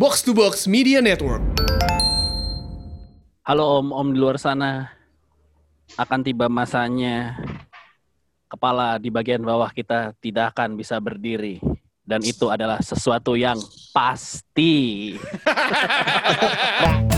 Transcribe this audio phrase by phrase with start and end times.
[0.00, 1.44] Box to Box Media Network.
[3.44, 4.88] Halo om-om di luar sana.
[5.92, 7.36] Akan tiba masanya
[8.48, 11.60] kepala di bagian bawah kita tidak akan bisa berdiri.
[12.00, 13.60] Dan itu adalah sesuatu yang
[13.92, 15.12] pasti.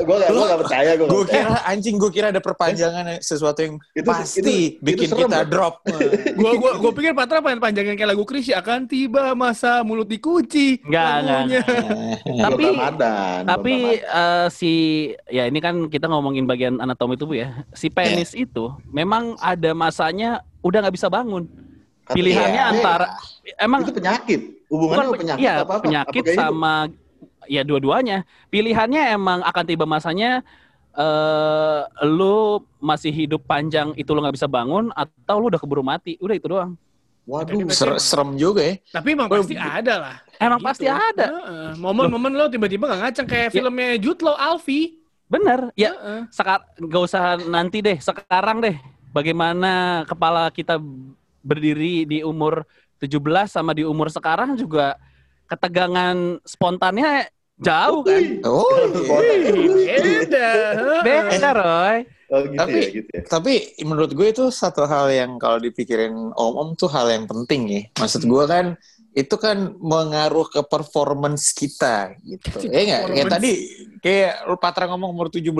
[0.00, 4.04] gue gak, gak percaya gue Gue kira anjing, gue kira ada perpanjangan sesuatu yang Itu-
[4.04, 5.46] pasti itu- itu bikin serem, kita ya?
[5.46, 5.74] drop.
[6.40, 10.80] Gua gua gua pikir Patra pengen panjangin kayak lagu Krisya akan tiba masa mulut dikunci.
[10.82, 11.64] Enggak, enggak.
[12.48, 14.72] Tapi- Ramadan, Tapi eh, si
[15.26, 17.62] ya ini kan kita ngomongin bagian anatomi tubuh ya.
[17.70, 21.44] Si penis itu memang ada masanya udah nggak bisa bangun.
[22.06, 23.06] Pilihannya Iya, antara
[23.56, 26.42] emang itu penyakit hubungannya penyakit iya, apa apa penyakit Apa kayak gitu?
[26.42, 26.74] sama
[27.50, 28.22] ya dua-duanya.
[28.46, 30.46] Pilihannya emang akan tiba masanya
[30.90, 36.14] eh lu masih hidup panjang itu lu nggak bisa bangun atau lu udah keburu mati.
[36.18, 36.78] Udah itu doang.
[37.30, 38.74] waduh Ser- serem juga ya.
[38.90, 40.16] Tapi emang pasti ada lah.
[40.40, 40.66] Emang Gitu.
[40.66, 41.26] pasti ada.
[41.78, 43.54] Momen-momen lo tiba-tiba gak ngaceng kayak Ya.
[43.54, 44.98] filmnya Jude Law, Alfie.
[45.30, 45.70] Bener.
[45.78, 46.20] Ya Heeh.
[46.34, 48.74] sekar nggak usah nanti deh sekarang deh
[49.14, 50.82] bagaimana kepala kita
[51.38, 52.66] berdiri di umur
[52.98, 54.98] 17 sama di umur sekarang juga
[55.46, 58.72] ketegangan spontannya jauh kan Oh,
[59.22, 59.96] iya.
[60.24, 60.48] Beda.
[61.02, 61.96] beda Roy
[62.28, 66.12] oh, gitu Tapi- ya gitu ya Tapi menurut gue itu satu hal yang kalau dipikirin
[66.32, 67.82] om-om tuh hal yang penting ya.
[67.96, 68.74] Maksud gue kan
[69.10, 72.70] itu kan mengaruh ke performance kita gitu.
[72.70, 73.02] Ya enggak?
[73.10, 73.52] Kayak tadi
[73.98, 75.50] kayak lu Patra ngomong umur 17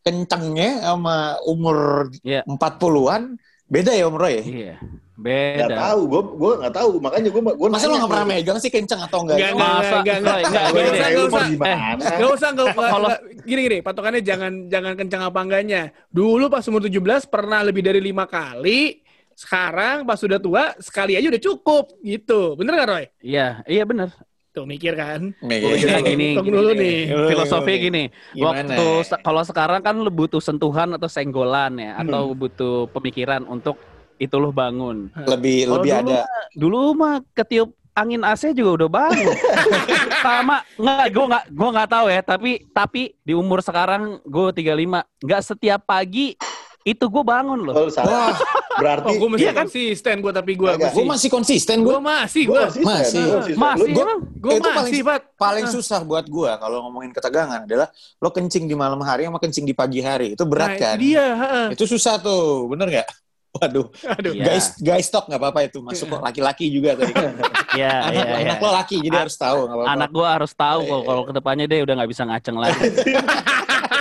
[0.00, 2.46] kencengnya sama umur Iya.
[2.46, 4.32] 40-an beda ya Om Roy?
[4.32, 4.42] ya?
[4.42, 8.28] iya Gak beda tahu, gue gue nggak tahu, makanya gue gue Masa lo gak pernah
[8.28, 9.36] megang sih kenceng atau enggak?
[9.36, 12.16] Enggak, enggak, enggak, Roy, enggak, enggak, usah, mau usah.
[12.16, 15.82] Gak usah, gak, Kalau- gak- gini gini, patokannya jangan jangan kencang apa enggaknya.
[16.08, 19.04] Dulu pas umur 17 pernah lebih dari lima kali.
[19.36, 22.56] Sekarang pas sudah tua sekali aja udah cukup gitu.
[22.56, 23.04] Bener gak Roy?
[23.20, 24.12] iya iya bener
[24.50, 25.30] Tuh mikir kan.
[25.46, 25.78] Megang.
[26.02, 27.06] Gini, gini, dulu gini.
[27.06, 27.28] nih.
[27.30, 28.02] filosofi gini
[28.34, 28.66] Gimana?
[28.74, 28.86] waktu
[29.22, 33.78] kalau sekarang kan lu butuh sentuhan atau senggolan ya atau butuh pemikiran untuk
[34.20, 38.70] itu lu bangun lebih Kalau lebih dulu ada mah- dulu mah ketiup angin AC juga
[38.78, 39.34] udah bangun.
[40.20, 44.78] Sama nggak gue nggak gue nggak tahu ya, tapi tapi di umur sekarang gue 35,
[45.20, 46.32] nggak setiap pagi
[46.80, 47.74] itu gue bangun loh.
[47.76, 48.32] Oh, salah.
[48.72, 49.66] Berarti Oh, gue masih Iya kan?
[49.66, 50.80] konsisten gue tapi gue Agak.
[50.88, 51.04] gue masih.
[51.04, 53.24] masih konsisten Gue masih gue masih Masih.
[53.52, 53.92] Masih?
[54.38, 55.00] Gue Itu paling- masih,
[55.36, 55.72] paling Ah.
[55.74, 59.74] susah buat gue kalau ngomongin ketegangan adalah lo kencing di malam hari sama kencing di
[59.74, 61.66] pagi hari itu berat Nah, kan itu dia, heeh.
[61.74, 63.08] itu susah tuh bener nggak
[63.52, 64.32] waduh Aduh.
[64.32, 64.44] Iya.
[64.46, 67.34] guys guys talk nggak apa-apa itu masuk kok laki-laki juga tadi kan
[67.70, 68.46] Iya, anak, iya, iya.
[68.48, 71.06] anak lo laki jadi harus tahu nggak apa-apa Anak gue harus tahu Iya, kok iya.
[71.06, 72.80] kalau ke depannya dia udah nggak bisa ngaceng lagi.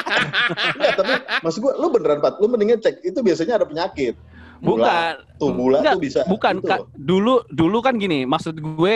[0.10, 4.18] Enggak, tapi maksud gue, lu beneran Pat, lu mendingan cek itu biasanya ada penyakit.
[4.60, 6.22] Bukan, Tuh bula Enggak, tuh bisa.
[6.28, 6.88] bukan gitu loh.
[6.92, 8.96] Dulu dulu kan gini, maksud gue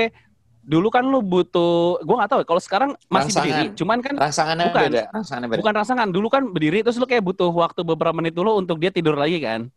[0.59, 3.43] dulu kan lu butuh, gue nggak tahu ya, kalau sekarang masih Rangsangan.
[3.43, 4.83] berdiri, cuman kan rangsangannya Bukan.
[4.87, 8.31] beda rangsangannya beda bukan rangsangan dulu kan berdiri terus lu kayak butuh waktu beberapa menit
[8.31, 9.67] dulu untuk dia tidur lagi kan.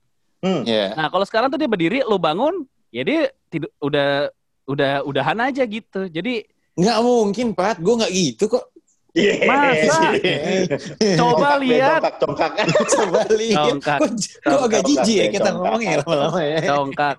[0.44, 0.62] Hmm.
[0.68, 0.92] Iya.
[0.94, 4.28] Nah, kalau sekarang tuh dia berdiri, lu bangun, ya dia tidur udah
[4.66, 6.10] udah udahan aja gitu.
[6.10, 6.44] Jadi
[6.76, 8.68] nggak mungkin pat gue nggak gitu kok
[9.16, 9.34] Iya.
[9.48, 9.98] Masa?
[11.20, 12.50] coba lihat Congkak, congkak.
[12.86, 13.98] coba lihat Congkak.
[14.44, 17.16] agak jijik ya kita ngomongnya lama-lama ya dongkak.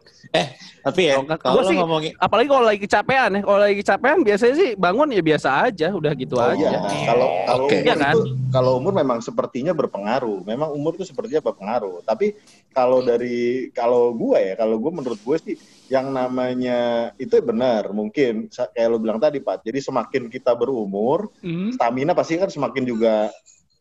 [0.80, 1.40] tapi ya Congkak.
[1.42, 3.42] kalau sih- ngomongin Apalagi kalau lagi kecapean ya.
[3.42, 6.68] Kalau lagi kecapean biasanya sih bangun ya biasa aja, udah gitu Oh, aja.
[6.70, 6.80] iya.
[7.04, 7.76] Kalau kalau Oke.
[7.76, 8.14] umur Iya kan?
[8.14, 10.40] itu kalau umur memang sepertinya berpengaruh.
[10.44, 12.04] Memang umur itu sepertinya berpengaruh.
[12.04, 12.38] Tapi
[12.70, 13.38] kalau dari
[13.72, 15.56] kalau gue ya, kalau gue menurut gue sih
[15.88, 16.80] yang namanya
[17.16, 19.64] itu benar mungkin kayak lo bilang tadi Pak.
[19.64, 21.72] Jadi semakin kita berumur, Hmm.
[21.72, 23.32] stamina pasti kan semakin juga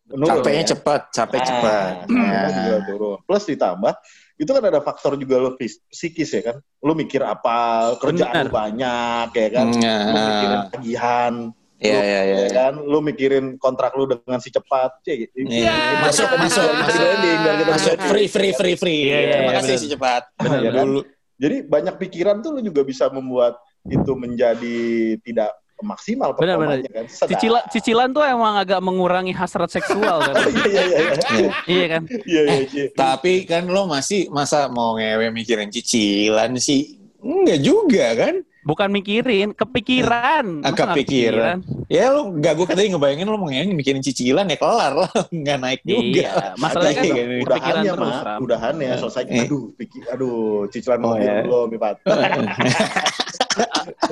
[0.07, 0.39] menurun.
[0.39, 0.69] capeknya ya.
[0.73, 2.47] cepat capek Ah, cepat Nah.
[2.55, 3.19] juga turun.
[3.23, 3.95] Plus ditambah
[4.37, 6.57] itu kan ada faktor juga lo psikis ya kan.
[6.79, 8.55] Lo mikir apa, kerjaan Benar.
[8.55, 9.67] banyak ya kan.
[9.75, 10.03] Nah.
[10.07, 11.35] Lo mikirin tagihan,
[11.77, 12.37] Iya iya iya.
[12.41, 16.01] ya kan lu mikirin kontrak lu dengan si cepat Cik, Iya.
[16.01, 16.39] Masuk Ya.
[16.39, 18.09] masuk Masih masuk branding, biar kita masuk branding.
[18.09, 19.01] free free free free.
[19.05, 20.23] Iya, iya, Terima iya, kasih si cepat.
[20.39, 20.87] Benar, ya kan?
[20.89, 21.01] Dulu.
[21.37, 24.77] Jadi banyak pikiran tuh lu juga bisa membuat itu menjadi
[25.21, 26.81] tidak maksimal Benar, benar.
[26.81, 27.05] performanya kan.
[27.29, 30.35] Cicilan, cicilan tuh emang agak mengurangi hasrat seksual kan.
[30.41, 31.51] Oh, iya iya iya Iya.
[31.69, 32.03] iya kan?
[32.25, 32.85] iya iya iya.
[32.97, 36.97] Tapi kan lo masih masa mau ngewe mikirin cicilan sih?
[37.21, 38.35] Enggak juga kan?
[38.67, 40.67] Bukan mikirin, kepikiran.
[40.67, 41.57] Ah, Masa nggak kepikiran.
[41.87, 45.11] Ya lu gak gue tadi ngebayangin lu mau mikirin cicilan ya kelar lah.
[45.31, 46.03] Nggak naik juga.
[46.03, 47.25] Iya, masalahnya kan Iya, iya.
[47.47, 49.47] kepikiran udahannya terus, udahannya selesai Eh.
[49.47, 51.43] aduh pikir aduh cicilan Oh, mobil ya.
[51.47, 51.69] belum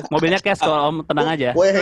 [0.09, 1.51] Mobilnya cash kalau Om tenang aja.
[1.53, 1.73] Wih.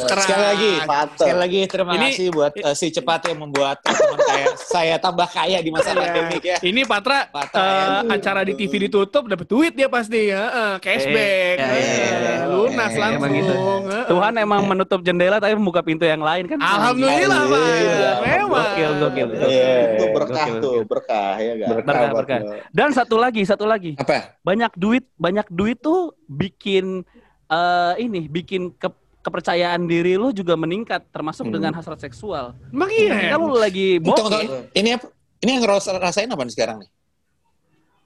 [0.00, 1.18] Sekali lagi, Mantap.
[1.18, 5.26] sekali lagi terima Ini- kasih buat eh, si cepat yang membuat teman kayak saya tambah
[5.26, 6.56] kaya di masa pandemi ya.
[6.60, 7.74] Ini Patra, Patra, eh,
[8.04, 8.14] ya.
[8.14, 12.34] acara di TV ditutup dapat duit dia pasti ya, eh, cashback, Iya, eh, iya, iya.
[12.48, 13.20] lunas Eh, langsung.
[13.20, 13.54] emang gitu.
[14.08, 16.58] Tuhan emang menutup jendela tapi membuka pintu yang lain kan.
[16.58, 17.62] Alhamdulillah Pak,
[18.20, 18.48] memang.
[18.70, 19.28] Gokil, gokil.
[19.40, 22.40] Iya, itu berkah tuh berkah ya kan Berkah, berkah.
[22.70, 23.94] Dan satu lagi, satu lagi.
[23.96, 24.38] Apa?
[24.40, 27.04] Banyak duit, banyak duit tuh bikin
[27.46, 31.54] eh ini, bikin ke- kepercayaan diri lu juga meningkat termasuk Hmm.
[31.54, 32.56] dengan hasrat seksual.
[32.68, 33.30] Emang iya.
[33.30, 34.38] Kalau lu lagi bokeh, tunggu.
[34.72, 35.06] Ini apa?
[35.40, 35.64] Ini yang
[35.98, 36.90] rasain apa nih sekarang nih?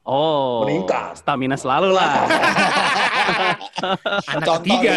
[0.05, 1.17] oh, Meningkat.
[1.17, 2.29] stamina selalu lah.
[4.29, 4.93] Anak Contoh ketiga.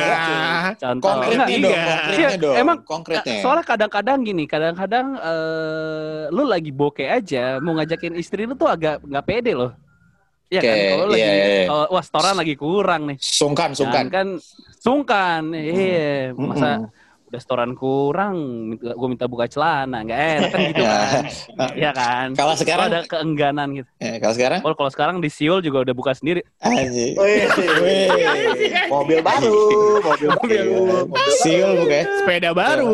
[0.75, 1.07] Contoh.
[1.07, 2.55] Konkretnya Enggak, dong, konkretnya Iya, dong.
[2.55, 3.39] emang konkretnya.
[3.39, 8.99] Soalnya kadang-kadang gini, kadang-kadang eh, lu lagi bokeh aja, mau ngajakin istri lu tuh agak
[9.01, 9.71] nggak pede loh.
[10.47, 10.75] Iya kan?
[10.79, 11.65] Kalau lu lagi, iya, iya, iya.
[11.67, 13.17] kalau wah setoran lagi kurang nih.
[13.19, 14.05] sungkan, sungkan.
[14.07, 14.27] Kan, kan
[14.77, 16.31] sungkan, iya.
[16.31, 17.27] Masa Mm-mm.
[17.27, 18.35] udah setoran kurang,
[18.79, 21.23] gue minta buka celana, nggak enak kan gitu kan?
[21.75, 22.27] Iya kan?
[22.31, 23.89] Kalau sekarang, ada keengganan gitu.
[23.99, 26.39] eh, kalau sekarang, Kalau kalau sekarang di Siul juga udah buka sendiri.
[26.63, 27.19] Anjing.
[27.19, 27.43] Weh,
[27.83, 28.07] Weh.
[28.87, 29.59] mobil baru
[29.99, 32.03] mobil baru mobil Siul bukan?
[32.23, 32.87] Sepeda baru,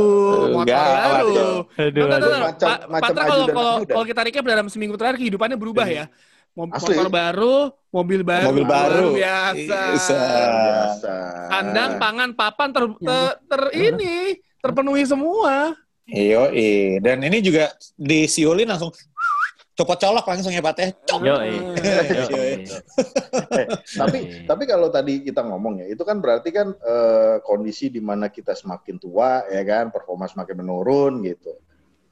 [0.50, 1.36] motor Enggak, baru.
[1.78, 2.04] Aduh,
[2.42, 3.94] Macam- Pak macam kalau dan kalau dan.
[3.94, 6.10] kalau kita recap dalam seminggu terakhir kehidupannya berubah ya.
[6.54, 6.94] Asli.
[6.94, 7.56] Motor baru,
[7.90, 9.10] mobil baru, Mobil baru.
[9.10, 9.80] luar biasa.
[9.90, 11.16] Biasa
[11.50, 15.74] Kandang, pangan, papan ter, ter- ter- ini terpenuhi semua.
[16.06, 16.52] Iyo,
[17.00, 18.92] dan ini juga di Siulin langsung
[19.74, 20.90] copot colok langsung ya Pak Teh.
[21.10, 21.26] Cop.
[21.26, 22.62] Yo, Eh,
[23.98, 28.30] tapi tapi kalau tadi kita ngomong ya itu kan berarti kan eh, kondisi di mana
[28.30, 31.58] kita semakin tua ya kan performa semakin menurun gitu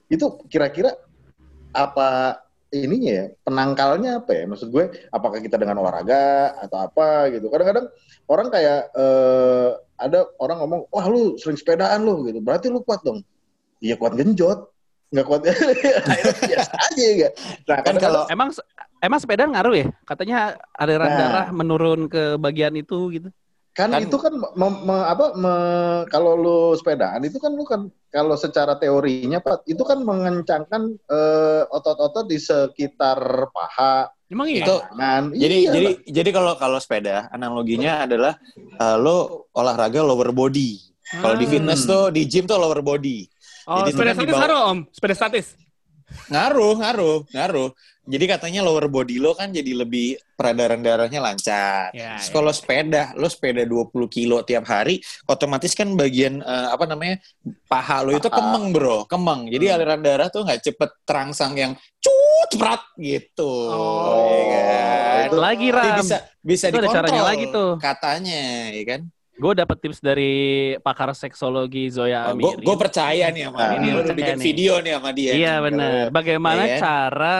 [0.10, 0.98] itu kira-kira
[1.72, 2.42] apa
[2.72, 4.44] ininya ya penangkalnya apa ya?
[4.48, 7.52] Maksud gue apakah kita dengan olahraga atau apa gitu?
[7.52, 7.92] Kadang-kadang
[8.32, 9.70] orang kayak eh,
[10.00, 12.40] ada orang ngomong wah lu sering sepedaan lu gitu.
[12.40, 13.22] Berarti lu kuat dong.
[13.84, 14.72] Iya kuat genjot.
[15.12, 15.42] Nggak kuat.
[16.50, 17.30] Biasa aja ya.
[17.68, 18.50] Nah Kan kalau Emang
[19.04, 19.88] emang sepeda ngaruh ya?
[20.08, 21.18] Katanya aliran Nah.
[21.20, 23.30] darah menurun ke bagian itu gitu.
[23.72, 27.82] Kan, Kan- itu kan me- me- apa me- kalau lu sepedaan itu kan lu kan
[28.08, 34.64] kalau secara teorinya Pak itu kan mengencangkan eh, otot-otot di sekitar paha Emang iya?
[34.64, 35.98] itu tangan jadi Iya, jadi Pak.
[36.10, 38.36] jadi kalau kalau sepeda analoginya adalah
[38.76, 40.80] eh, lo olahraga lower body.
[41.12, 41.52] Kalau di Ah.
[41.52, 43.28] fitness tuh di gym tuh lower body.
[43.68, 45.48] Oh, jadi sepeda statis dibawa- ngaruh om, sepeda statis.
[46.28, 47.70] Ngaruh, ngaruh, ngaruh.
[48.02, 51.94] Jadi katanya lower body lo kan jadi lebih peredaran darahnya lancar.
[51.94, 52.34] Ya, Terus ya.
[52.34, 57.22] kalau sepeda, lo sepeda 20 kilo tiap hari, otomatis kan bagian eh, apa namanya
[57.68, 59.48] paha lo itu kemeng bro, kemeng.
[59.48, 59.76] Jadi Hmm.
[59.78, 61.72] aliran darah tuh nggak cepet terangsang yang
[62.02, 63.54] cut prat gitu.
[63.70, 64.34] Oh.
[64.42, 65.26] ya kan?
[65.30, 65.98] Itu- Lagi Jadi Ram.
[66.02, 67.72] bisa bisa Itu ada dikontrol caranya lagi tuh.
[67.78, 68.42] katanya,
[68.72, 69.02] ya kan?
[69.42, 70.34] Gue dapet tips dari
[70.78, 72.62] pakar seksologi Zoya Amiri.
[72.62, 74.46] gue percaya nih sama Nah, ini percaya bikin nih.
[74.46, 75.32] video nih sama dia.
[75.34, 75.94] Iya benar.
[76.10, 76.80] Bagaimana Iya kan?
[76.80, 77.38] cara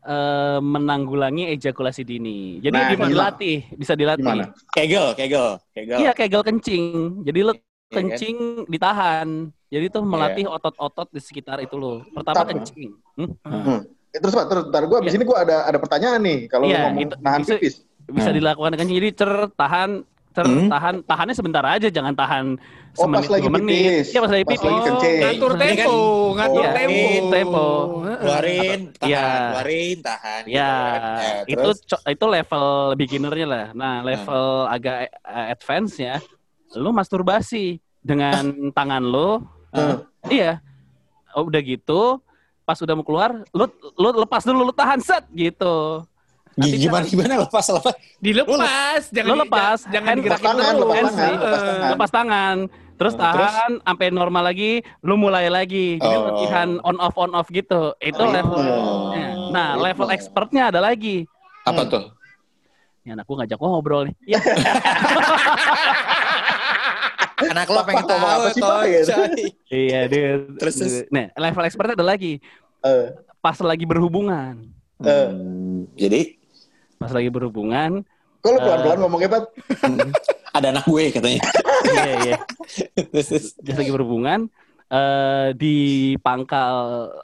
[0.00, 2.60] eh, menanggulangi ejakulasi dini?
[2.60, 3.10] Jadi Nah, bisa gimana?
[3.10, 4.24] dilatih, bisa dilatih.
[4.24, 4.44] Gimana?
[4.70, 5.98] Kegel, kegel, kegel.
[5.98, 6.84] Iya kegel kencing.
[7.22, 7.60] Jadi lo Iya
[7.90, 7.92] kan?
[7.94, 8.36] kencing
[8.66, 9.28] ditahan.
[9.66, 12.04] Jadi tuh melatih otot-otot di sekitar itu lo.
[12.10, 12.90] Pertama Tapi- kencing.
[13.14, 13.30] Hmm?
[13.42, 13.80] Hmm.
[14.08, 15.18] Eh, Terus Pak, terus ntar gue abis Iya.
[15.18, 17.74] ini gue ada ada pertanyaan nih kalau lu Iya, ngomong itu- nahan pipis.
[18.06, 18.36] Bisa Hmm.
[18.36, 18.96] dilakukan kencing.
[18.98, 19.90] Jadi cer tahan
[20.30, 20.68] cer Hmm.
[20.68, 22.46] tahan tahannya sebentar aja jangan tahan
[22.94, 23.78] Oh, pas semenit lagi dua menit.
[23.78, 24.06] pipis.
[24.08, 24.64] Iya pas lagi Pas pipis.
[24.64, 25.18] lagi kencing.
[25.20, 27.06] ngatur Ini tempo, kan- ngatur Iya, tempo.
[27.28, 27.66] tempo.
[28.02, 28.18] Heeh.
[28.18, 29.22] Keluarin, tahan, Iya.
[29.22, 30.40] keluarin, tahan.
[30.42, 31.18] gitu Ya, kan.
[31.18, 31.68] Eh, itu
[32.08, 33.66] itu level beginnernya lah.
[33.72, 36.16] Nah, level agak eh, advance ya,
[36.74, 37.64] lu masturbasi
[38.00, 38.42] dengan
[38.78, 39.38] tangan lu.
[39.70, 40.02] Hmm.
[40.26, 40.58] Iya.
[41.32, 42.18] Oh, udah gitu,
[42.64, 46.02] pas udah mau keluar, lu lu lepas dulu, lu tahan set gitu.
[46.58, 47.94] Nanti gimana gimana lepas lepas.
[48.18, 50.82] Dilepas, jangan Lu di- lepas, jangan hand- digerakin lepas tangan, terus.
[50.82, 51.88] lepas Hands tangan, lepas tangan.
[51.88, 52.56] Lepas tangan.
[52.98, 53.46] Terus Nah, terus?
[53.48, 55.86] tahan sampai normal lagi, lu mulai lagi.
[55.96, 56.24] Jadi Oh.
[56.28, 57.94] latihan on off on off gitu.
[57.96, 58.26] Itu Oh.
[58.28, 58.58] level.
[59.48, 61.22] Nah, level expertnya ada lagi.
[61.62, 61.88] Apa Hmm.
[61.88, 62.04] tuh?
[63.00, 64.14] Ya, anak gua ngajak ngobrol nih.
[64.26, 64.38] Ya,
[67.40, 69.12] Anak lo pengen tahu apa sih, Pak, gitu?
[69.68, 70.42] Iya, dia.
[70.58, 70.94] Terus, terus?
[71.08, 72.42] Nah, level expertnya ada lagi.
[72.82, 73.06] Eh,
[73.38, 74.58] Pas lagi berhubungan.
[74.98, 76.37] Hmm, jadi
[76.98, 78.02] Pas lagi berhubungan.
[78.38, 78.62] Kok lu Eh.
[78.62, 79.42] pelan-pelan ngomongnya, Pak?
[80.56, 81.40] ada anak gue katanya.
[81.86, 82.36] iya, iya.
[83.64, 84.50] Pas lagi berhubungan.
[84.88, 85.76] eh di
[86.16, 86.72] pangkal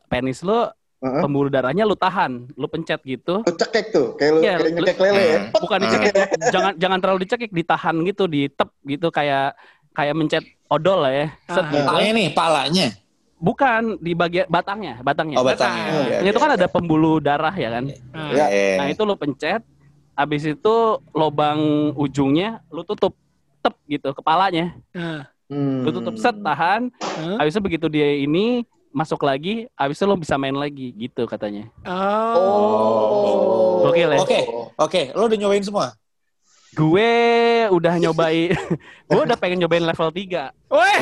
[0.05, 0.69] penis lo
[1.01, 1.21] Heeh.
[1.21, 3.41] pembuluh darahnya lu tahan, lu pencet gitu.
[3.41, 5.39] Lu cekek tuh, kayak lu Iya, kayak nyekek lele ya.
[5.55, 6.13] Bukan dicekik,
[6.53, 9.57] jangan jangan terlalu dicekik, ditahan gitu, ditep gitu kayak
[9.91, 11.27] kayak mencet odol lah ya.
[11.47, 11.73] Set Ah.
[11.73, 11.89] gitu.
[11.89, 12.87] Palanya nih, palanya.
[13.45, 15.37] Bukan di bagian batangnya, batangnya.
[15.37, 15.85] Oh, batangnya.
[15.85, 16.01] Batang.
[16.01, 16.45] Oke, Yang itu oke.
[16.49, 17.85] kan ada pembuluh darah ya kan.
[18.33, 18.47] Ya.
[18.49, 19.61] Eh, Nah itu lu pencet,
[20.17, 20.75] habis itu
[21.13, 23.13] lobang ujungnya lu tutup,
[23.61, 24.73] tep gitu kepalanya.
[24.91, 25.85] nah, Hmm.
[25.85, 26.89] Lu tutup set, tahan.
[26.89, 27.45] Hah?
[27.45, 31.69] Habis itu begitu dia ini masuk lagi, habis itu lu bisa main lagi gitu katanya.
[31.85, 33.85] Oh.
[33.85, 34.19] Gokil ya?
[34.25, 34.41] Oke,
[34.75, 35.03] oke.
[35.13, 35.93] Lo udah nyobain semua?
[36.75, 37.15] Gue
[37.71, 38.51] udah nyobain,
[39.09, 40.99] gue udah pengen nyobain level 3, Weh.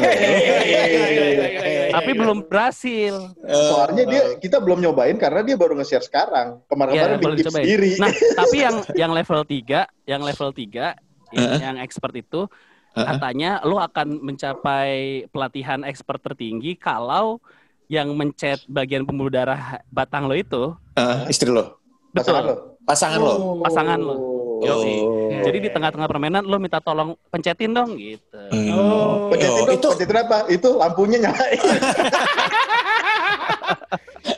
[1.88, 3.32] tapi belum berhasil.
[3.40, 6.60] Eh, Soalnya dia kita belum nyobain karena dia baru nge-share sekarang.
[6.68, 7.64] Kemarin-kemarin baru bikin dicobain.
[7.64, 7.90] sendiri.
[7.96, 8.12] Nah,
[8.44, 10.92] tapi yang yang level 3, yang level 3,
[11.32, 12.44] yang, yang expert itu
[12.92, 13.06] Heeh.
[13.08, 17.40] katanya lu akan mencapai pelatihan expert tertinggi kalau
[17.88, 21.80] yang mencet bagian pembuluh darah batang lo itu eh, istri lo,
[22.12, 22.54] Pasangan lo.
[22.84, 23.34] pasangan lo.
[23.64, 24.16] pasangan lo.
[24.64, 24.96] Yoi.
[25.00, 25.30] Oh.
[25.42, 28.38] Jadi di tengah-tengah permainan lo minta tolong pencetin dong gitu.
[28.72, 29.28] Oh.
[29.28, 30.38] Pencetin Oh, dong, itu pencetin apa?
[30.46, 31.60] Itu lampunya nyalain.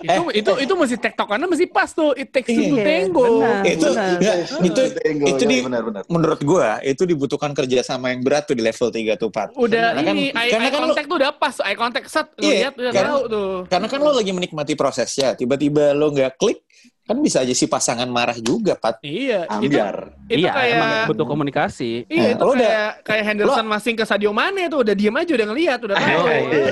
[0.05, 2.13] itu itu itu mesti tektokannya mesti pas tuh.
[2.15, 3.25] It takes two Iya, tango.
[3.41, 3.65] benar.
[3.65, 4.09] itu benar.
[4.15, 6.03] enggak, itu Tango, itu ya, di benar-benar.
[6.07, 9.53] menurut gua itu dibutuhkan kerjasama yang berat tuh di level 3 tuh Pat.
[9.55, 12.27] Udah Karena kan- ini eye, karena eye kan contact tuh udah pas, eye contact set
[12.35, 13.53] Iya, ngeliat udah karena- tahu tuh.
[13.67, 16.61] Karena kan lo lagi menikmati prosesnya, tiba-tiba lo nggak klik,
[17.05, 18.97] kan bisa aja si pasangan marah juga, Pat.
[19.01, 19.97] Iya, itu Ambiar.
[20.25, 22.09] itu iya, kayak emang butuh komunikasi.
[22.09, 25.13] Iya, Nah, itu lo udah- kayak kayak Henderson masing ke Sadio Mane tuh udah diem
[25.13, 26.25] aja udah ngeliat, udah tahu.
[26.25, 26.65] Iya, iya.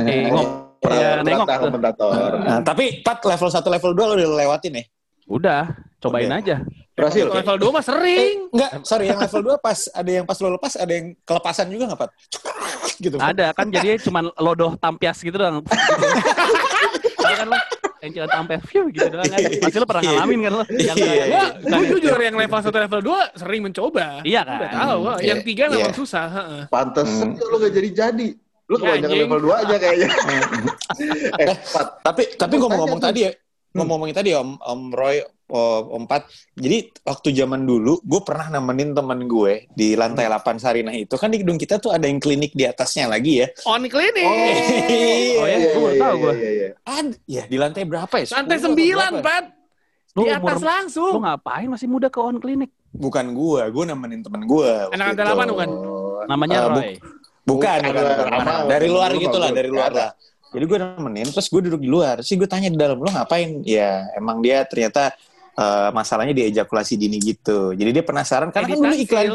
[0.00, 1.60] Eh, Eh, ngop- ya, nengok tuh.
[1.62, 2.12] komentator.
[2.38, 4.84] Nah, tapi Pat level 1 level 2 lo udah lewatin ya?
[5.28, 5.62] Udah,
[5.98, 6.40] cobain Oke.
[6.40, 6.56] aja.
[6.96, 7.28] Berhasil.
[7.28, 8.48] Level 2 mah sering.
[8.50, 11.84] Enggak, sorry yang level 2 pas ada yang pas lo lepas ada yang kelepasan juga
[11.86, 12.10] nggak Pat?
[13.04, 13.14] gitu.
[13.14, 13.30] Pat.
[13.30, 15.60] Ada kan jadinya cuman lodoh tampias gitu doang.
[17.98, 19.38] Lo Encelan tampias view gitu doang kan.
[19.66, 20.62] Pasti lo pernah ngalamin kan lo.
[20.88, 21.92] Yang Iya, Gua, bukan gua itu.
[21.98, 24.06] jujur yang level 1 level 2 sering mencoba.
[24.22, 24.58] Iya kan?
[24.58, 25.00] Udah tahu.
[25.02, 25.98] Hmm, yang iya, 3 memang iya.
[25.98, 26.62] susah, heeh.
[26.70, 27.50] Pantesan Hmm.
[27.50, 28.28] lu gak jadi-jadi.
[28.68, 30.08] Lu Ya, kebanyakan level 2 aja kayaknya.
[31.42, 31.56] eh.
[32.04, 33.30] Tapi tapi Mau ngomong-ngomong tanya tadi ya,
[33.74, 35.16] ngomong-ngomongin tadi Om Om Roy
[35.48, 36.24] oh, Om Pat.
[36.52, 41.28] Jadi waktu zaman dulu gue pernah nemenin temen gue di lantai 8 Sarinah itu kan
[41.28, 43.46] di gedung kita tuh ada yang klinik di atasnya lagi ya.
[43.64, 43.80] On.
[43.80, 46.32] Oh ya, Iya, gue baru iya, tahu iya, gue.
[46.34, 46.70] iya, iya.
[46.84, 48.26] Ada ya di lantai berapa ya?
[48.30, 49.20] Lantai 10 atau 9, berapa?
[49.20, 49.44] Pat.
[50.08, 51.12] Di umur- atas langsung.
[51.14, 52.70] Lu ngapain masih muda ke on klinik?
[52.88, 54.70] Bukan gue, gue nemenin temen gue.
[54.90, 55.34] Anak lantai itu.
[55.36, 55.68] 8 bukan?
[55.70, 56.92] Oh, Namanya bu- Roy.
[57.48, 58.04] Bukan, Bukan.
[58.68, 60.10] Dari luar gitu lah, dari luar lah.
[60.48, 62.20] Jadi gue nemenin, terus gue duduk di luar.
[62.20, 63.60] Terus gue tanya di dalam, lo ngapain?
[63.64, 65.12] Ya, emang dia ternyata
[65.58, 67.74] eh, masalahnya di ejakulasi dini gitu.
[67.74, 69.26] Jadi dia penasaran, karena kan dulu iklan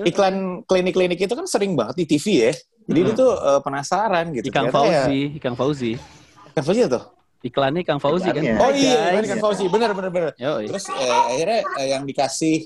[0.00, 2.52] iklan klinik-klinik itu kan sering banget di TV ya.
[2.84, 4.46] Jadi dia tuh eh, penasaran gitu.
[4.48, 5.92] Ikang Ternyata ya- Fauzi, Ikang Fauzi.
[6.50, 7.04] Ikang Fauzi tuh?
[7.44, 8.40] Iklannya Ikang Fauzi kan.
[8.40, 9.12] Oh iya, guys.
[9.12, 9.64] kan Ikang Fauzi.
[9.68, 10.32] Bener, bener, bener.
[10.36, 10.64] Yoi.
[10.70, 12.56] Terus eh, akhirnya eh, yang dikasih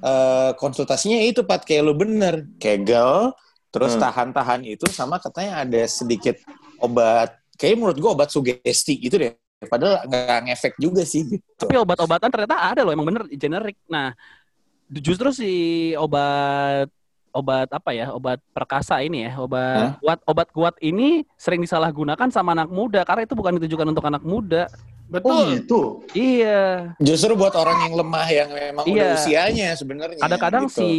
[0.00, 3.30] eh, konsultasinya itu Pat kayak lu bener kegel
[3.70, 4.06] terus Hmm.
[4.06, 6.38] tahan-tahan itu sama katanya ada sedikit
[6.78, 11.44] obat kayak menurut gua obat sugesti gitu deh padahal nggak ngefek juga sih gitu.
[11.56, 13.78] Tapi obat-obatan ternyata ada loh, emang bener generik.
[13.86, 14.12] Nah,
[14.90, 15.52] justru si
[15.96, 16.90] obat
[17.34, 22.54] obat apa ya, obat perkasa ini ya, obat kuat, obat kuat ini sering disalahgunakan sama
[22.54, 24.70] anak muda karena itu bukan ditujukan untuk anak muda.
[25.04, 25.44] Oh Betul.
[25.60, 25.80] gitu.
[26.16, 26.96] Iya.
[26.96, 29.14] Justru buat orang yang lemah yang memang udah Iya.
[29.14, 30.16] usianya sebenarnya.
[30.16, 30.80] Kadang-kadang gitu.
[30.80, 30.90] si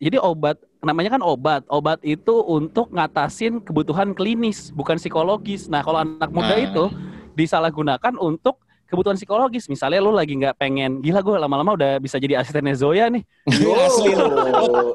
[0.00, 1.62] jadi obat namanya kan obat.
[1.68, 5.68] Obat itu untuk ngatasin kebutuhan klinis, bukan psikologis.
[5.68, 6.64] Nah, kalau anak muda Nah.
[6.72, 6.84] itu
[7.38, 9.70] disalahgunakan untuk kebutuhan psikologis.
[9.70, 13.22] Misalnya lu lagi nggak pengen, gila gue lama-lama udah bisa jadi asistennya Zoya nih.
[13.46, 14.26] Iya, asli lo.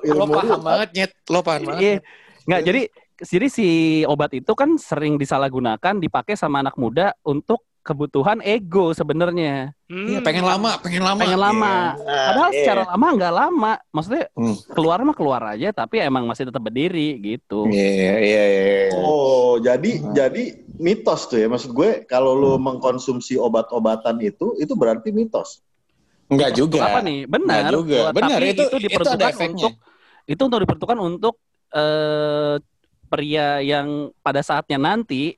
[0.03, 1.79] Lo, paham banget nyet, lo paham banget.
[1.79, 1.95] Iya.
[2.43, 2.81] Nggak, jadi
[3.23, 3.67] jadi si
[4.03, 9.75] obat itu kan sering disalahgunakan, dipakai sama anak muda untuk kebutuhan ego sebenarnya.
[9.91, 10.07] Hmm.
[10.07, 11.19] Iya, pengen lama, pengen lama.
[11.19, 11.73] Pengen lama.
[11.93, 12.23] Iya.
[12.25, 12.57] Padahal iya.
[12.57, 13.73] secara lama nggak lama.
[13.91, 14.55] Maksudnya Hmm.
[14.71, 17.67] keluar mah keluar aja, tapi emang masih tetap berdiri gitu.
[17.67, 18.87] Iya, iya, iya.
[18.95, 20.15] Oh, jadi Hmm.
[20.15, 20.43] jadi
[20.79, 21.51] mitos tuh ya.
[21.51, 25.59] Maksud gue kalau lu mengkonsumsi obat-obatan itu itu berarti mitos.
[26.31, 26.87] Enggak juga.
[26.87, 27.27] Apa nih?
[27.27, 27.67] Benar.
[27.67, 27.99] Nggak juga.
[28.09, 29.51] Benar, tapi itu- itu, itu diperuntukkan ada efeknya.
[29.51, 29.73] untuk
[30.23, 31.35] itu untuk diperuntukkan untuk
[31.73, 32.55] eh,
[33.09, 35.33] pria yang pada saatnya nanti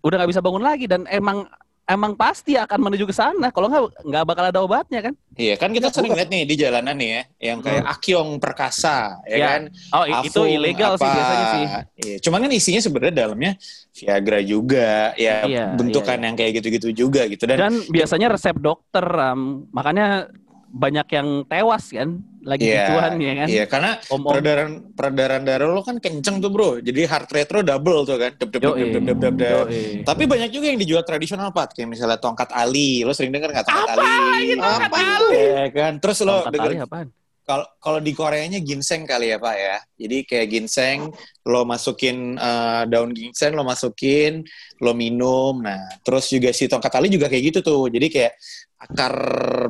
[0.00, 1.44] udah nggak bisa bangun lagi dan emang
[1.90, 3.50] emang pasti akan menuju ke sana.
[3.50, 5.14] Kalau nggak nggak bakal ada obatnya kan?
[5.34, 9.36] Iya kan kita sering lihat nih di jalanan nih ya, yang kayak Akyong Perkasa, ya
[9.36, 9.60] Ya, kan?
[9.94, 11.16] Oh i- itu Afung, ilegal sih apa.
[11.16, 11.64] biasanya sih.
[12.00, 13.52] Iya, cuman kan isinya sebenarnya dalamnya
[13.90, 16.26] Viagra juga, ya Iya, bentukan iya, iya.
[16.30, 19.66] yang kayak gitu-gitu juga gitu dan, Dan biasanya resep dokter, Ram.
[19.74, 20.28] makanya
[20.70, 23.46] banyak yang tewas kan lagi Iya, cuan ya kan.
[23.46, 24.30] Iya, karena Om-om.
[24.32, 26.80] peredaran peredaran darah lo kan kenceng tuh bro.
[26.80, 28.32] Jadi heart rate lo double tuh kan.
[28.34, 28.80] Dep, dep, dep, Yoi.
[28.90, 29.66] dep, dep, dep, dep.
[29.68, 29.84] Yoi.
[30.02, 33.04] Tapi banyak juga yang dijual tradisional Pat, kayak misalnya tongkat Ali.
[33.04, 34.44] Lo sering denger nggak tongkat Apa Ali?
[34.48, 35.36] itu tongkat Apa Ali?
[35.36, 35.92] Ya kan.
[36.00, 37.08] Terus lo Tongkat denger tali apaan?
[37.50, 39.76] Kalau kalau di Koreanya ginseng kali ya Pak ya.
[39.98, 41.10] Jadi kayak ginseng
[41.42, 44.46] lo masukin eh, daun ginseng lo masukin,
[44.78, 45.58] lo minum.
[45.58, 47.82] Nah, terus juga si tongkat tali juga kayak gitu tuh.
[47.90, 48.32] Jadi kayak
[48.78, 49.14] akar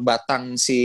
[0.04, 0.80] batang si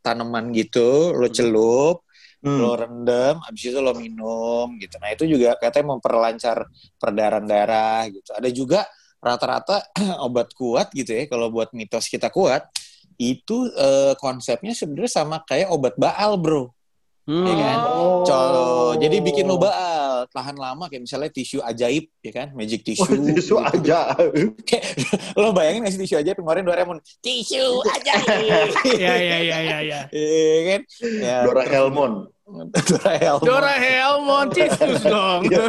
[0.00, 2.54] tanaman gitu lo celup, Hmm.
[2.54, 4.94] lo rendam, habis itu lo minum gitu.
[5.02, 8.30] Nah, itu juga katanya memperlancar peredaran darah gitu.
[8.30, 8.86] Ada juga
[9.18, 9.82] rata-rata
[10.26, 12.62] obat kuat gitu ya kalau buat mitos kita kuat
[13.18, 16.70] itu eh, konsepnya sebenarnya sama kayak obat baal, Bro.
[17.28, 17.44] Hmm.
[17.44, 17.78] Iya kan?
[17.92, 18.24] Oh.
[18.24, 22.48] Co- jadi bikin lo baal, tahan lama kayak misalnya tisu ajaib, ya kan?
[22.56, 23.20] Magic Wah, tissue.
[23.20, 23.54] tisu gitu.
[23.60, 24.16] aja.
[25.42, 28.72] lo bayangin nggak sih tisu ajaib kemarin Doraemon, tisu ajaib.
[28.96, 30.00] Iya iya iya iya iya.
[30.08, 30.80] Iya kan?
[31.20, 32.12] Ya, Doraemon.
[32.48, 33.44] Doraemon.
[33.44, 35.40] Doraemon tisus dong.
[35.44, 35.68] Iya,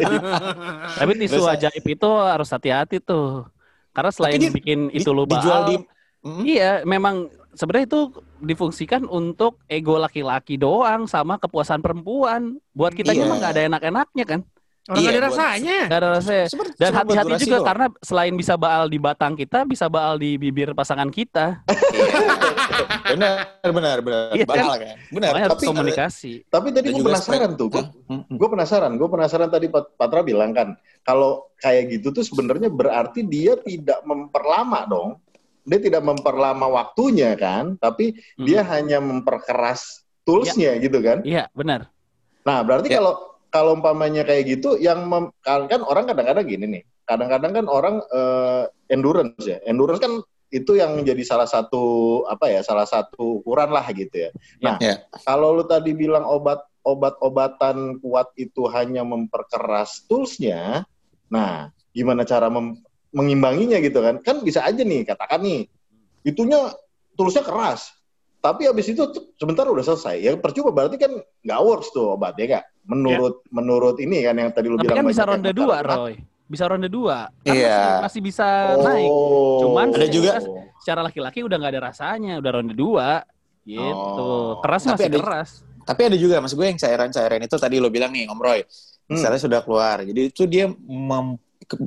[0.95, 3.43] Tapi tisu ajaib itu harus hati-hati tuh.
[3.91, 5.75] Karena selain dia bikin Di- itu lo dijual baal, di
[6.19, 6.43] Mm.
[6.43, 8.01] Iya, memang sebenarnya itu
[8.39, 12.57] difungsikan untuk ego laki-laki doang sama kepuasan perempuan.
[12.71, 13.25] Buat kita Iya.
[13.25, 14.41] mah nggak ada enak-enaknya kan.
[14.89, 15.77] Orang Iya, nggak ada rasanya.
[15.85, 16.45] Nggak ada rasanya.
[16.75, 17.67] Dan hati-hati juga doang.
[17.67, 21.61] karena selain bisa baal di batang kita, bisa baal di bibir pasangan kita.
[23.09, 24.55] benar benar benar Iya kan?
[24.55, 26.31] Baal kan benar Makanya tapi- komunikasi.
[26.47, 27.59] Tapi tadi gue penasaran spread.
[27.59, 27.67] tuh.
[27.69, 27.83] Gue
[28.29, 28.91] gue penasaran.
[28.95, 30.73] Gue penasaran tadi Pat- Patra bilang kan.
[31.01, 35.21] Kalau kayak gitu tuh sebenarnya berarti dia tidak memperlama dong.
[35.69, 37.77] Dia tidak memperlama waktunya kan.
[37.77, 38.45] Tapi Hmm.
[38.49, 41.21] dia hanya memperkeras toolsnya gitu kan.
[41.21, 41.93] Iya, benar.
[42.41, 42.97] Nah, berarti Ya.
[42.97, 43.13] kalau
[43.49, 47.95] kalau umpamanya kayak gitu, yang mem- kan, kan orang kadang-kadang gini nih, kadang-kadang kan orang
[48.13, 51.81] eh, endurance ya, endurance kan itu yang menjadi salah satu
[52.25, 54.29] apa ya, salah satu ukuran lah gitu ya.
[54.61, 55.01] Nah, Ya.
[55.25, 60.85] kalau lu tadi bilang obat obat-obatan kuat itu hanya memperkeras toolsnya,
[61.25, 62.77] nah gimana cara mem-
[63.11, 64.21] mengimbanginya gitu kan?
[64.21, 65.65] Kan bisa aja nih, katakan nih,
[66.21, 66.69] itunya
[67.13, 67.91] toolsnya keras,
[68.39, 69.01] tapi habis itu
[69.35, 70.15] sebentar udah selesai.
[70.21, 71.11] Ya percuma berarti kan
[71.43, 72.65] nggak works tuh obatnya nggak?
[72.89, 75.77] Menurut menurut ini kan yang tadi lu Tapi bilang kan bisa ronde dua.
[75.83, 76.15] Roy.
[76.49, 77.29] Bisa ronde dua.
[77.45, 77.77] Kan Iya.
[77.77, 78.81] masih, masih bisa Oh.
[78.81, 79.09] naik.
[79.61, 80.41] Cuman Ada juga-
[80.79, 83.21] Secara laki-laki udah nggak ada rasanya, udah ronde dua.
[83.61, 83.85] Gitu.
[83.85, 84.57] Oh.
[84.63, 85.49] Keras Tapi masih ada- keras.
[85.85, 89.13] Tapi ada juga, maksud gue yang cairan-cairan itu tadi lo bilang nih, Om Roy, Hmm.
[89.13, 90.01] misalnya sudah keluar.
[90.01, 91.37] Jadi itu dia mem-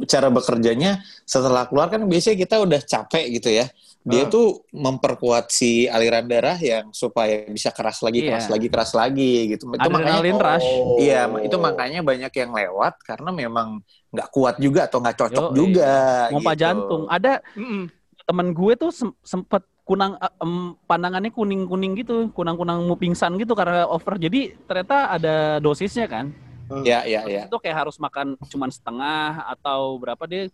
[0.06, 3.66] cara bekerjanya setelah keluar kan biasanya kita udah capek gitu ya.
[4.02, 4.34] Dia Hmm.
[4.34, 8.34] tuh memperkuat si aliran darah yang supaya bisa keras lagi, Iya.
[8.34, 9.64] keras lagi, keras lagi gitu.
[9.70, 10.66] Itu makanya Adrenalin rush.
[10.66, 10.98] Oh.
[10.98, 13.78] Iya, itu makanya banyak yang lewat karena memang
[14.10, 15.56] nggak kuat juga atau nggak cocok Yoi.
[15.56, 15.92] juga.
[16.34, 16.62] Pompa gitu.
[16.66, 17.02] jantung.
[17.06, 17.82] Ada Mm-mm.
[18.26, 23.54] temen gue tuh sem- sempet kunang eh, em, pandangannya kuning-kuning gitu, kunang-kunang mau pingsan gitu
[23.54, 24.18] karena over.
[24.18, 26.34] Jadi ternyata ada dosisnya kan.
[26.82, 27.42] Ya, ya, ya.
[27.46, 30.48] Itu kayak harus makan cuman setengah atau berapa dia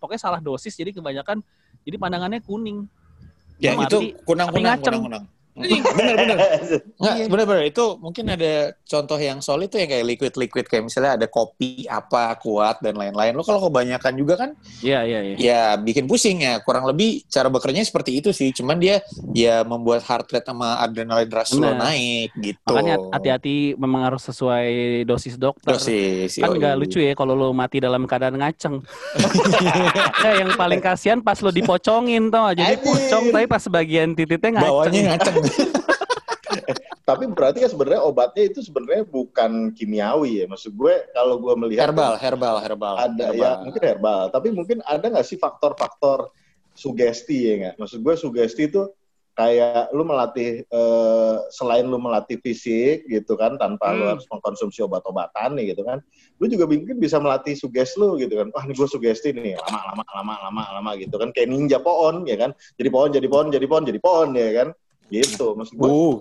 [0.00, 1.44] pokoknya salah dosis jadi kebanyakan
[1.84, 2.88] jadi pandangannya kuning.
[3.62, 5.24] Ya Mati, itu kunang-kunang, kunang-kunang.
[5.54, 6.36] Bener, bener.
[7.00, 7.64] Nggak, bener-bener.
[7.70, 10.66] Itu mungkin ada contoh yang solid tuh yang kayak liquid-liquid.
[10.66, 13.38] Kayak misalnya ada kopi, apa, kuat, dan lain-lain.
[13.38, 14.50] Lo kalau kebanyakan juga kan,
[14.82, 15.36] Iya, iya, iya.
[15.38, 16.58] ya bikin pusing ya.
[16.66, 18.50] Kurang lebih cara bekerjanya seperti itu sih.
[18.50, 18.98] Cuman dia
[19.30, 21.78] ya membuat heart rate sama adrenaline rush lo Bener.
[21.78, 22.72] naik gitu.
[22.74, 24.66] Makanya hati-hati memang harus sesuai
[25.06, 25.78] dosis dokter.
[25.78, 26.42] Dosis.
[26.42, 28.82] Kan nggak lucu ya kalau lo mati dalam keadaan ngaceng.
[30.26, 32.50] ya, yang paling kasihan pas lo dipocongin tau?
[32.50, 34.74] Jadi pocong tapi pas bagian titiknya ngaceng.
[34.74, 35.43] Bawahnya ngaceng.
[37.08, 40.46] Tapi berarti kan sebenarnya obatnya itu sebenarnya bukan kimiawi ya.
[40.48, 42.94] Maksud gue kalau gue melihat herbal, herbal, herbal.
[42.96, 43.36] ada herbal.
[43.36, 46.32] ya mungkin herbal, tapi mungkin ada nggak sih faktor-faktor
[46.72, 47.74] sugesti ya nggak?
[47.76, 48.88] Maksud gue sugesti itu
[49.34, 54.16] kayak lu melatih eh, selain lu melatih fisik gitu kan tanpa lu Hmm.
[54.16, 56.00] harus mengkonsumsi obat-obatan nih gitu kan.
[56.40, 58.48] Lu juga mungkin bisa melatih sugesti lu gitu kan.
[58.48, 62.24] Wah, ini gue sugesti nih lama lama lama lama lama gitu kan kayak ninja pohon
[62.24, 62.56] ya kan.
[62.80, 64.68] Jadi pohon jadi pohon jadi pohon jadi pohon ya kan.
[65.22, 65.46] Gitu.
[65.54, 66.16] Maksud gue Uh,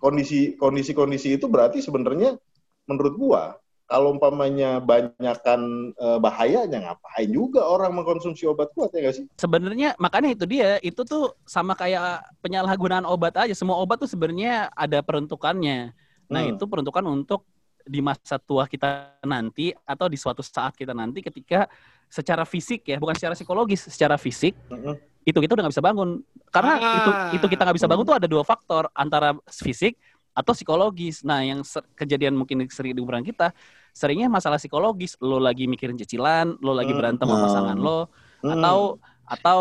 [0.00, 2.36] kondisi kondisi kondisi itu berarti sebenarnya
[2.84, 3.42] menurut gua
[3.84, 9.24] kalau umpamanya banyakkan eh, bahayanya ngapain juga orang mengkonsumsi obat kuat ya nggak sih?
[9.36, 13.52] Sebenarnya makanya itu dia, itu tuh sama kayak penyalahgunaan obat aja.
[13.52, 15.92] Semua obat tuh sebenarnya ada peruntukannya.
[16.32, 16.56] Nah, Hmm.
[16.56, 17.44] itu peruntukan untuk
[17.84, 21.68] di masa tua kita nanti atau di suatu saat kita nanti ketika
[22.08, 24.96] secara fisik ya, bukan secara psikologis, secara fisik Mm-mm.
[25.24, 26.20] Itu kita udah nggak bisa bangun.
[26.52, 26.96] Karena Ah.
[26.96, 27.10] itu
[27.40, 29.96] itu kita nggak bisa bangun tuh ada dua faktor antara fisik
[30.32, 31.24] atau psikologis.
[31.24, 33.50] Nah, yang kejadian mungkin sering di umuran kita,
[33.90, 35.16] seringnya masalah psikologis.
[35.18, 37.00] Lo lagi mikirin cicilan, lo lagi Hmm.
[37.00, 38.10] berantem sama pasangan lo,
[38.44, 38.52] Hmm.
[38.54, 38.78] atau
[39.24, 39.60] atau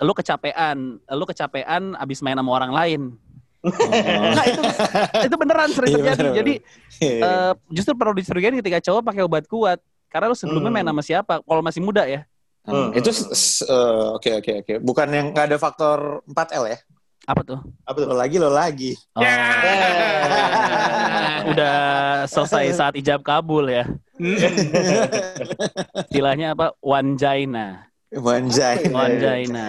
[0.00, 3.02] lo kecapean, lo kecapean abis main sama orang lain.
[3.60, 4.62] Enggak itu
[5.28, 6.32] itu beneran sering Iya, terjadi.
[6.32, 6.54] Jadi
[7.20, 9.80] eh, justru perlu dicurigain ketika cowok pakai obat kuat.
[10.08, 10.78] Karena lu sebelumnya Hmm.
[10.80, 11.34] main sama siapa?
[11.38, 12.24] Kalau masih muda ya.
[12.60, 12.90] Hmm, Hmm.
[12.92, 13.08] itu
[13.62, 14.74] eh, oke oke oke.
[14.78, 16.78] Bukan yang nggak ada faktor 4L ya?
[17.24, 17.60] Apa tuh?
[17.82, 18.06] Apa tuh?
[18.06, 18.92] Lo lagi lo lagi.
[19.12, 19.36] Oh, Ya.
[21.46, 21.76] udah
[22.26, 23.84] selesai saat ijab kabul ya.
[26.06, 26.76] Istilahnya apa?
[26.80, 27.88] Wanjaina.
[28.10, 28.90] Manjai.
[28.90, 29.64] Wanjaina.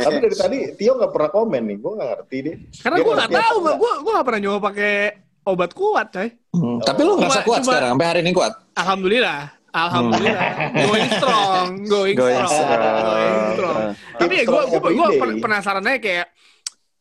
[0.00, 2.56] Tapi dari tadi Tio nggak pernah komen nih, gue nggak ngerti deh.
[2.78, 3.76] Karena gue nggak apa tahu, enggak?
[3.76, 4.92] gue gue nggak pernah nyoba pakai
[5.42, 6.28] obat kuat, coy.
[6.52, 8.52] Hmm, Tapi lo ngerasa kuat cuma- sekarang sampai hari ini kuat.
[8.72, 9.40] Alhamdulillah,
[9.72, 13.02] alhamdulillah, going strong, going, Going strong, strong.
[13.02, 13.78] going strong.
[14.20, 15.08] Tapi ya gue gue gue
[15.40, 16.26] penasaran aja kayak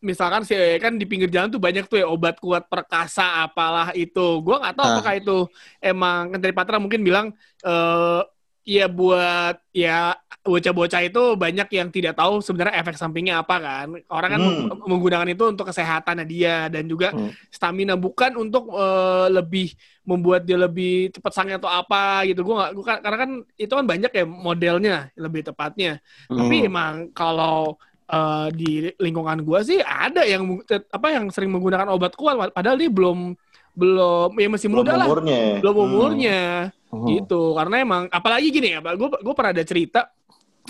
[0.01, 4.41] misalkan sih kan di pinggir jalan tuh banyak tuh ya obat kuat perkasa apalah itu.
[4.41, 4.93] Gue nggak tahu Ah.
[4.97, 5.37] apakah itu
[5.77, 7.29] emang dari Patra mungkin bilang
[7.61, 8.21] eh
[8.61, 13.87] ya buat ya bocah-bocah itu banyak yang tidak tahu sebenarnya efek sampingnya apa kan.
[14.07, 14.49] Orang kan Hmm.
[14.67, 17.29] meng- menggunakan itu untuk kesehatannya dia dan juga Hmm.
[17.47, 22.41] stamina bukan untuk eh, lebih membuat dia lebih cepat sange atau apa gitu.
[22.41, 26.01] Gua nggak gua kan- karena kan itu kan banyak ya modelnya lebih tepatnya.
[26.25, 26.67] Tapi Hmm.
[26.67, 30.43] emang kalau eh, di lingkungan gua sih ada yang
[30.91, 33.39] apa yang sering menggunakan obat kuat padahal dia belum
[33.71, 35.39] belum ya masih Belum muda lah umurnya.
[35.63, 35.85] belum Hmm.
[35.87, 36.80] umurnya Hmm.
[37.07, 40.11] Gitu karena emang apalagi gini ya gue gue pernah ada cerita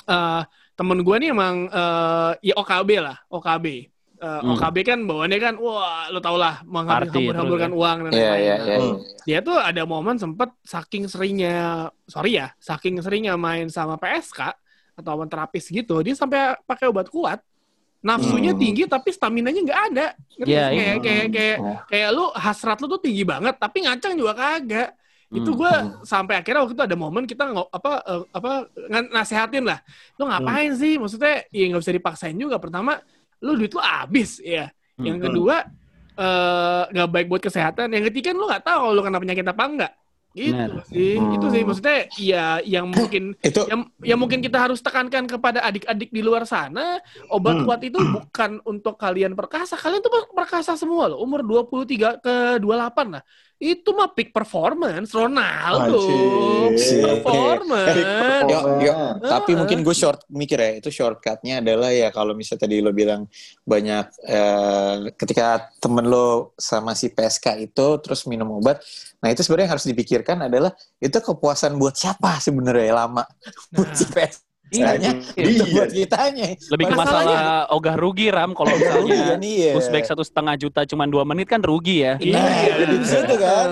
[0.04, 0.42] eh
[0.74, 3.68] temen gue nih emang eh ya OKB lah OKB
[4.22, 4.54] Eh, Hmm.
[4.54, 8.22] OKB kan bawaannya kan wah lo tau lah mengambil Party hambur-hamburkan terus uang dan Iya
[8.22, 8.78] lain-lain iya Nah, iya.
[8.78, 8.96] Hmm.
[9.24, 11.58] dia tuh ada momen sempet saking seringnya
[12.06, 14.54] sorry ya saking seringnya main sama PSK
[14.94, 17.42] atau lawan terapis gitu dia sampai pakai obat kuat
[18.00, 18.62] nafsunya Hmm.
[18.62, 20.78] tinggi tapi stamina nya nggak ada Ngerti Iya, nggak sih?
[20.78, 20.86] iya.
[20.86, 21.78] kayak kayak kayak Oh.
[21.88, 24.90] kayak lu hasrat lu tuh tinggi banget tapi ngacang juga kagak
[25.32, 25.60] itu Hmm.
[25.64, 28.52] gue sampai akhirnya waktu itu ada momen kita nggak apa eh, apa
[29.10, 29.80] nasehatin lah.
[30.20, 31.00] Lu ngapain sih?
[31.00, 32.60] Maksudnya ya nggak bisa dipaksain juga.
[32.60, 33.00] Pertama
[33.40, 34.68] lu duit lu habis ya.
[35.00, 35.26] Yang Hmm.
[35.32, 35.56] kedua
[36.12, 37.88] eh, nggak baik buat kesehatan.
[37.90, 39.94] Yang ketiga lu nggak tahu kalau lu kena penyakit apa enggak
[40.32, 40.88] gitu Benar.
[40.88, 41.16] sih.
[41.16, 41.36] Hmm.
[41.36, 41.62] itu sih.
[41.64, 46.44] Maksudnya ya yang mungkin Itu yang yang mungkin kita harus tekankan kepada adik-adik di luar
[46.44, 47.66] sana obat Hmm.
[47.68, 49.76] kuat itu bukan untuk kalian perkasa.
[49.76, 51.20] Kalian tuh perkasa semua loh.
[51.24, 53.24] Umur 23 ke 28 lah
[53.62, 56.82] itu mah peak performance Ronaldo Anjir.
[56.82, 57.94] peak performance
[58.50, 58.96] Yo, yo.
[59.22, 63.30] Tapi mungkin gue short mikir ya, itu shortcutnya adalah ya kalau misalnya tadi lo bilang
[63.62, 68.82] banyak eh, ketika temen lo sama si PSK itu terus minum obat,
[69.22, 73.24] nah itu sebenarnya harus dipikirkan adalah itu kepuasan buat siapa sebenarnya lama
[73.78, 74.51] buat si PSK.
[74.72, 74.96] Iya.
[75.36, 75.64] itu Iya.
[75.76, 76.46] buat kitanya.
[76.56, 79.72] Lebih ke Masalahnya- masalah ogah rugi ram kalau misalnya kan, iya.
[79.76, 82.16] pushback satu setengah juta cuma dua menit kan rugi ya.
[82.18, 82.40] Iya.
[82.40, 83.70] Nah, jadi di situ kan.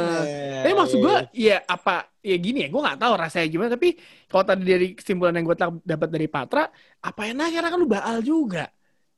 [0.59, 3.69] Tapi maksud gue, ya apa, ya gini ya, gue nggak tahu rasanya gimana.
[3.79, 3.95] Tapi
[4.27, 5.55] kalau tadi dari kesimpulan yang gue
[5.87, 6.67] dapat dari Patra,
[6.99, 8.67] apa enaknya karena kan lu baal juga,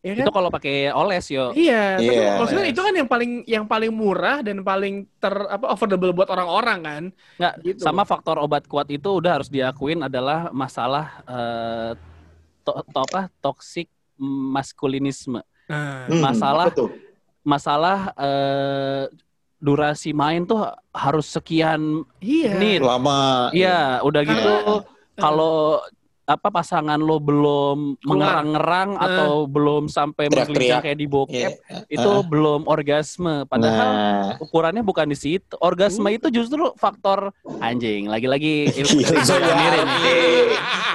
[0.01, 0.25] ya kan?
[0.25, 1.53] Itu kalau pakai oles yo.
[1.53, 2.29] Iya, tapi Iya.
[2.41, 6.79] maksudnya itu kan yang paling yang paling murah dan paling ter apa affordable buat orang-orang
[6.81, 7.03] kan.
[7.37, 7.79] Nggak, Gitu.
[7.79, 11.91] sama faktor obat kuat itu udah harus diakuin adalah masalah eh,
[12.65, 13.87] to, to- apa toxic
[14.21, 15.41] maskulinisme.
[15.69, 16.73] Nah, Hmm, Masalah-?
[17.41, 19.05] Masalah eh,
[19.57, 22.53] durasi main tuh harus sekian iya.
[22.57, 22.81] menit.
[22.81, 23.49] Lama.
[23.53, 24.53] Iya, udah gitu
[25.15, 25.81] kalau
[26.23, 29.03] apa pasangan lo belum mengerang-ngerang Eh.
[29.03, 31.77] atau belum sampai menggelincang kayak di bokep, Iya.
[31.89, 33.43] itu belum orgasme.
[33.45, 34.23] Padahal Nah.
[34.37, 35.53] ukurannya bukan di situ.
[35.57, 36.15] Orgasme Uh.
[36.15, 38.05] itu justru faktor anjing.
[38.05, 39.87] Lagi-lagi ilmu Gila, dari Zoya Amirin.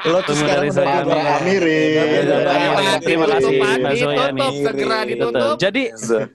[0.06, 0.96] Lo tuh sekarang udah saya.
[1.02, 1.40] udah-
[2.98, 3.58] Terima kasih,
[4.62, 5.56] segera ditutup.
[5.58, 5.82] Jadi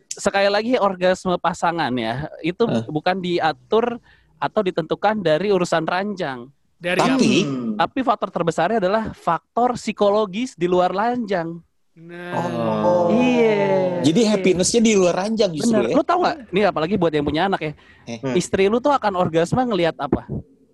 [0.09, 3.97] sekali lagi orgasme pasangan ya itu bukan diatur
[4.37, 6.49] atau ditentukan dari urusan ranjang.
[6.81, 7.77] Dari Tapi- Hmm.
[7.77, 11.61] Tapi faktor terbesarnya adalah faktor psikologis di luar ranjang.
[11.91, 13.13] Nah, Oh.
[13.13, 14.01] Iya.
[14.01, 15.93] Jadi happiness-nya di luar ranjang justru Bener.
[15.93, 15.95] ya.
[15.95, 16.49] Lu tau gak?
[16.49, 17.73] Ini apalagi buat yang punya anak ya.
[18.07, 18.33] Eh.
[18.33, 20.25] Istri lu tuh akan orgasme ngelihat apa?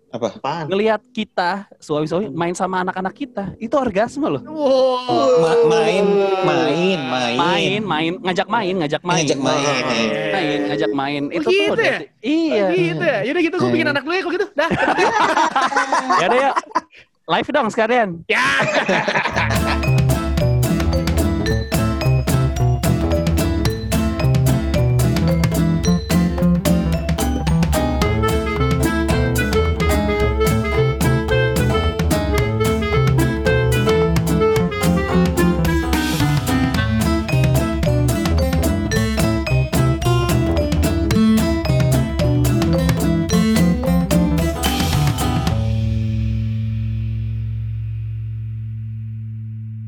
[0.08, 0.28] Apa?
[0.34, 0.65] Apaan?
[0.67, 3.43] Ngelihat kita suami-suami main sama anak-anak kita.
[3.58, 4.41] Itu orgasme loh.
[4.41, 5.43] wow.
[5.43, 6.06] Ma- main,
[6.41, 7.36] main, main.
[7.38, 9.20] Main, main, ngajak main, ngajak main.
[9.20, 9.76] Ngajak main.
[10.32, 11.22] Main, ngajak main.
[11.26, 11.98] Oh, Itu gitu tuh ya?
[12.00, 12.65] udah- Iya.
[12.72, 13.20] Gitu ya.
[13.24, 14.48] Yaudah gitu gue bikin anak dulu ya kok gitu.
[14.54, 14.70] Dah.
[16.20, 16.52] Ya udah ya.
[17.28, 18.10] Live dong sekalian.
[18.26, 18.39] ya.